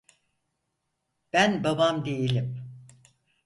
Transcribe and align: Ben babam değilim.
Ben 1.33 1.63
babam 1.63 2.05
değilim. 2.05 2.65